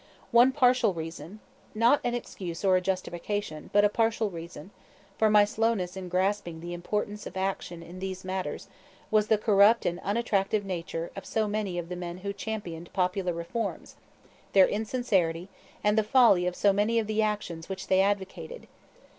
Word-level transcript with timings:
One 0.31 0.51
partial 0.51 0.95
reason 0.95 1.41
not 1.75 2.01
an 2.03 2.15
excuse 2.15 2.65
or 2.65 2.75
a 2.75 2.81
justification, 2.81 3.69
but 3.71 3.85
a 3.85 3.87
partial 3.87 4.31
reason 4.31 4.71
for 5.15 5.29
my 5.29 5.45
slowness 5.45 5.95
in 5.95 6.09
grasping 6.09 6.59
the 6.59 6.73
importance 6.73 7.27
of 7.27 7.37
action 7.37 7.83
in 7.83 7.99
these 7.99 8.25
matters 8.25 8.67
was 9.11 9.27
the 9.27 9.37
corrupt 9.37 9.85
and 9.85 9.99
unattractive 9.99 10.65
nature 10.65 11.11
of 11.15 11.23
so 11.27 11.47
many 11.47 11.77
of 11.77 11.87
the 11.89 11.95
men 11.95 12.17
who 12.25 12.33
championed 12.33 12.91
popular 12.93 13.31
reforms, 13.31 13.95
their 14.53 14.67
insincerity, 14.67 15.49
and 15.83 15.99
the 15.99 16.03
folly 16.03 16.47
of 16.47 16.55
so 16.55 16.73
many 16.73 16.97
of 16.97 17.05
the 17.05 17.21
actions 17.21 17.69
which 17.69 17.85
they 17.85 18.01
advocated. 18.01 18.65